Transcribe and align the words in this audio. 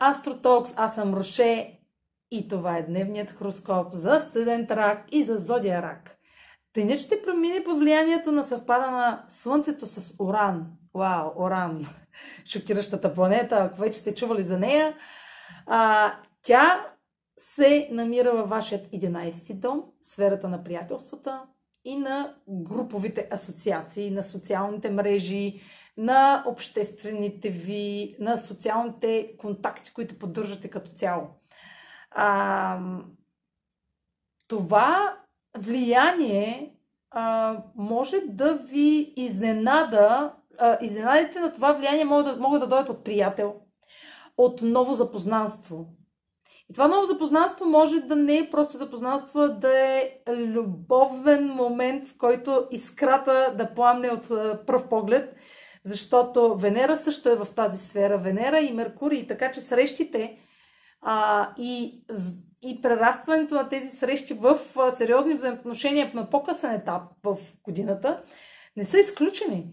Астротокс. 0.00 0.74
Аз 0.76 0.94
съм 0.94 1.14
Роше 1.14 1.80
и 2.30 2.48
това 2.48 2.76
е 2.76 2.82
дневният 2.82 3.30
хороскоп 3.30 3.92
за 3.92 4.20
Сцедент 4.20 4.70
Рак 4.70 5.04
и 5.10 5.24
за 5.24 5.38
Зодия 5.38 5.82
Рак. 5.82 6.18
Денят 6.74 6.98
ще 7.00 7.22
промине 7.22 7.64
под 7.64 7.78
влиянието 7.78 8.32
на 8.32 8.44
съвпада 8.44 8.90
на 8.90 9.24
Слънцето 9.28 9.86
с 9.86 10.14
Оран. 10.20 10.66
Вау, 10.94 11.30
Оран. 11.36 11.86
Шокиращата 12.46 13.14
планета, 13.14 13.56
ако 13.56 13.80
вече 13.80 13.98
сте 13.98 14.14
чували 14.14 14.42
за 14.42 14.58
нея. 14.58 14.96
А, 15.66 16.12
тя 16.42 16.86
се 17.38 17.88
намира 17.90 18.32
във 18.32 18.48
вашият 18.48 18.86
11 18.86 19.54
дом, 19.54 19.82
сферата 20.02 20.48
на 20.48 20.64
приятелствата 20.64 21.42
и 21.84 21.96
на 21.96 22.34
груповите 22.48 23.28
асоциации, 23.30 24.10
на 24.10 24.24
социалните 24.24 24.90
мрежи, 24.90 25.60
на 25.96 26.44
обществените 26.46 27.50
ви, 27.50 28.16
на 28.20 28.36
социалните 28.36 29.36
контакти, 29.36 29.92
които 29.92 30.18
поддържате 30.18 30.70
като 30.70 30.90
цяло. 30.90 31.26
А, 32.10 32.80
това 34.48 35.18
влияние 35.58 36.76
а, 37.10 37.56
може 37.76 38.20
да 38.20 38.54
ви 38.54 39.14
изненада. 39.16 40.34
А, 40.58 40.78
изненадите 40.80 41.40
на 41.40 41.52
това 41.52 41.72
влияние 41.72 42.04
могат 42.04 42.26
да, 42.26 42.42
могат 42.42 42.60
да 42.60 42.66
дойдат 42.66 42.88
от 42.88 43.04
приятел, 43.04 43.54
от 44.36 44.62
ново 44.62 44.94
запознанство. 44.94 45.86
И 46.70 46.72
това 46.72 46.88
ново 46.88 47.06
запознанство 47.06 47.66
може 47.66 48.00
да 48.00 48.16
не 48.16 48.38
е 48.38 48.50
просто 48.50 48.76
запознанство, 48.76 49.48
да 49.48 49.78
е 49.78 50.10
любовен 50.28 51.46
момент, 51.46 52.08
в 52.08 52.16
който 52.18 52.66
искрата 52.70 53.54
да 53.58 53.74
пламне 53.74 54.10
от 54.10 54.28
пръв 54.66 54.88
поглед 54.88 55.34
защото 55.84 56.56
Венера 56.56 56.96
също 56.96 57.28
е 57.28 57.36
в 57.36 57.48
тази 57.56 57.88
сфера. 57.88 58.18
Венера 58.18 58.58
и 58.58 58.72
Меркурий, 58.72 59.26
така 59.26 59.52
че 59.52 59.60
срещите 59.60 60.38
а, 61.00 61.48
и, 61.58 62.04
и 62.62 62.82
прерастването 62.82 63.54
на 63.54 63.68
тези 63.68 63.88
срещи 63.88 64.34
в 64.34 64.58
сериозни 64.96 65.34
взаимоотношения 65.34 66.10
на 66.14 66.30
по-късен 66.30 66.70
етап 66.70 67.02
в 67.22 67.36
годината 67.62 68.22
не 68.76 68.84
са 68.84 68.98
изключени. 68.98 69.66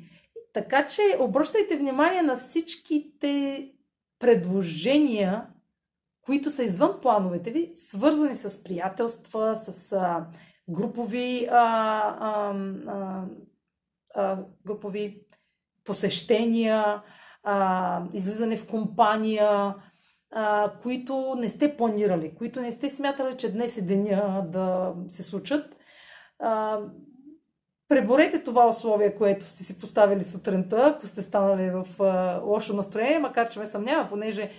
Така 0.53 0.87
че 0.87 1.01
обръщайте 1.19 1.77
внимание 1.77 2.21
на 2.21 2.37
всичките 2.37 3.65
предложения, 4.19 5.47
които 6.21 6.51
са 6.51 6.63
извън 6.63 6.99
плановете 7.01 7.51
ви, 7.51 7.71
свързани 7.73 8.35
с 8.35 8.63
приятелства, 8.63 9.55
с 9.55 9.91
а, 9.91 10.25
групови, 10.69 11.47
а, 11.51 11.57
а, 12.19 12.55
а, 12.87 13.25
а, 14.15 14.45
групови 14.65 15.25
посещения, 15.83 17.01
а, 17.43 18.03
излизане 18.13 18.57
в 18.57 18.67
компания, 18.67 19.75
а, 20.31 20.73
които 20.81 21.35
не 21.37 21.49
сте 21.49 21.77
планирали, 21.77 22.35
които 22.35 22.61
не 22.61 22.71
сте 22.71 22.89
смятали, 22.89 23.37
че 23.37 23.51
днес 23.51 23.77
е 23.77 23.81
деня 23.81 24.45
да 24.49 24.93
се 25.07 25.23
случат. 25.23 25.75
А, 26.39 26.79
преборете 27.87 28.43
това 28.43 28.69
условие, 28.69 29.15
което 29.15 29.45
сте 29.45 29.63
си 29.63 29.79
поставили 29.79 30.23
сутринта, 30.23 30.93
ако 30.95 31.07
сте 31.07 31.21
станали 31.21 31.69
в 31.69 32.03
а, 32.03 32.39
лошо 32.43 32.75
настроение, 32.75 33.19
макар 33.19 33.49
че 33.49 33.59
ме 33.59 33.65
съмнява, 33.65 34.09
понеже 34.09 34.51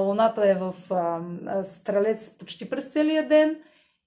луната 0.00 0.50
е 0.50 0.54
в 0.54 0.74
а, 0.90 1.64
стрелец 1.64 2.30
почти 2.38 2.70
през 2.70 2.86
целия 2.86 3.28
ден 3.28 3.62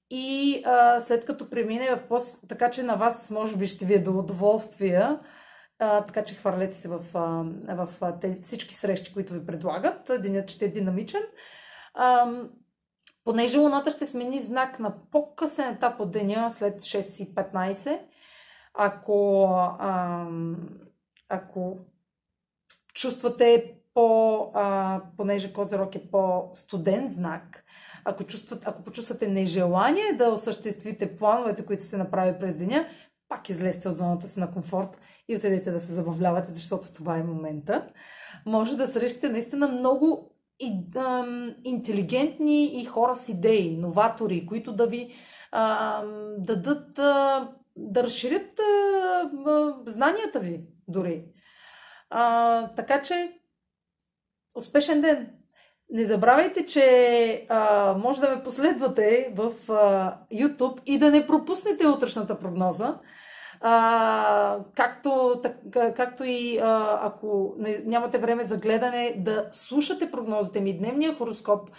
и 0.10 0.62
а, 0.66 1.02
след 1.02 1.26
като 1.26 1.50
премине 1.50 1.96
в 1.96 2.08
пост, 2.08 2.48
така 2.50 2.72
че 2.72 2.84
на 2.84 2.96
вас 2.96 3.32
може 3.32 3.58
би 3.58 3.68
ще 3.68 3.86
ви 3.86 3.94
е 3.94 4.00
до 4.00 4.12
удоволствие, 4.12 5.10
а, 5.80 6.06
така 6.06 6.24
че 6.24 6.36
хвърлете 6.36 6.78
се 6.78 6.88
в, 6.88 7.00
в, 7.14 7.88
в 8.00 8.20
тези 8.22 8.42
всички 8.42 8.76
срещи, 8.76 9.14
които 9.14 9.34
ви 9.34 9.46
предлагат. 9.46 10.12
Денят 10.22 10.50
ще 10.50 10.66
е 10.66 10.70
динамичен. 10.70 11.22
А, 11.94 12.32
понеже 13.24 13.58
Луната 13.58 13.92
ще 13.92 14.06
смени 14.06 14.42
знак 14.42 14.80
на 14.80 14.94
по-късен 15.12 15.74
етап 15.74 16.00
от 16.00 16.12
деня, 16.12 16.52
след 16.52 16.82
6.15, 16.82 18.00
ако, 18.74 19.46
а, 19.80 20.26
ако 21.30 21.78
чувствате 22.94 23.76
по, 23.96 24.52
а, 24.54 25.02
понеже 25.18 25.54
Козирог 25.54 25.96
е 25.96 26.08
по-студен 26.12 27.10
знак, 27.10 27.66
ако, 28.06 28.24
чувстват, 28.24 28.68
ако 28.68 28.84
почувствате 28.84 29.28
нежелание 29.28 30.14
да 30.18 30.30
осъществите 30.30 31.16
плановете, 31.16 31.66
които 31.66 31.84
сте 31.84 31.98
направили 31.98 32.40
през 32.40 32.58
деня, 32.58 32.88
пак 33.30 33.50
излезте 33.50 33.90
от 33.90 33.98
зоната 33.98 34.28
си 34.28 34.40
на 34.40 34.52
комфорт 34.52 34.98
и 35.28 35.36
отидете 35.36 35.72
да 35.72 35.80
се 35.80 35.94
забавлявате, 35.94 36.54
защото 36.54 36.94
това 36.94 37.18
е 37.18 37.24
момента. 37.24 37.88
Може 38.46 38.78
да 38.78 38.88
срещате 38.88 39.30
наистина 39.30 39.68
много 39.68 40.32
и, 40.60 40.84
ам, 40.96 41.56
интелигентни 41.64 42.82
и 42.82 42.86
хора 42.86 43.16
с 43.16 43.30
идеи, 43.30 43.78
новатори, 43.78 44.46
които 44.46 44.74
да 44.74 44.88
ви 44.88 45.14
ам, 45.52 46.34
дадат, 46.38 47.00
а, 47.00 47.50
да 47.76 48.04
разширят 48.04 48.60
а, 48.60 49.76
знанията 49.86 50.40
ви 50.40 50.62
дори. 50.88 51.26
А, 52.10 52.68
така 52.76 53.02
че, 53.02 53.40
успешен 54.56 55.02
ден! 55.02 55.28
Не 55.90 56.04
забравяйте, 56.04 56.66
че 56.66 57.46
а, 57.50 57.94
може 57.98 58.22
да 58.22 58.30
ме 58.30 58.44
последвате 58.44 59.34
в 59.36 59.72
а, 59.72 60.18
YouTube 60.34 60.80
и 60.86 61.00
да 61.00 61.12
не 61.12 61.28
пропуснете 61.28 61.88
утрешната 61.88 62.40
прогноза. 62.40 62.96
А, 63.62 64.60
както, 64.76 65.42
так, 65.44 65.58
както 65.96 66.24
и 66.24 66.60
а, 66.60 67.00
ако 67.02 67.54
не, 67.58 67.82
нямате 67.86 68.18
време 68.18 68.44
за 68.44 68.58
гледане, 68.58 69.16
да 69.18 69.48
слушате 69.52 70.12
прогнозите 70.12 70.62
ми, 70.62 70.78
дневния 70.78 71.16
хороскоп 71.16 71.70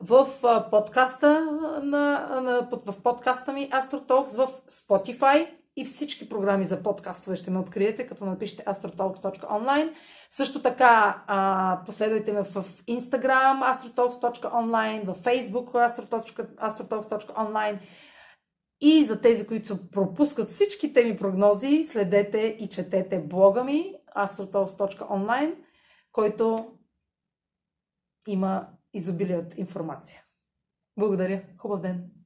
в 0.00 0.28
а, 0.42 0.70
подкаста, 0.70 1.40
на, 1.82 2.28
на, 2.40 2.68
в 2.86 3.02
подкаста 3.02 3.52
ми 3.52 3.70
Astrotalks 3.70 4.36
в 4.36 4.48
Spotify 4.70 5.48
и 5.76 5.84
всички 5.84 6.28
програми 6.28 6.64
за 6.64 6.82
подкастове 6.82 7.36
ще 7.36 7.50
ме 7.50 7.58
откриете, 7.58 8.06
като 8.06 8.24
напишете 8.24 8.64
astrotalks.online. 8.64 9.92
Също 10.30 10.62
така 10.62 11.24
а, 11.26 11.82
последвайте 11.86 12.32
ме 12.32 12.42
в 12.42 12.64
Instagram 12.88 13.74
astrotalks.online, 13.74 15.04
в 15.04 15.22
Facebook 15.22 15.70
astrotalks.online 16.56 17.78
и 18.80 19.04
за 19.06 19.20
тези, 19.20 19.46
които 19.46 19.90
пропускат 19.90 20.48
всичките 20.48 21.04
ми 21.04 21.16
прогнози, 21.16 21.84
следете 21.84 22.56
и 22.60 22.68
четете 22.68 23.22
блога 23.22 23.64
ми 23.64 23.94
astrotalks.online, 24.16 25.54
който 26.12 26.72
има 28.26 28.68
изобилие 28.94 29.48
информация. 29.56 30.22
Благодаря. 30.96 31.42
Хубав 31.58 31.80
ден! 31.80 32.19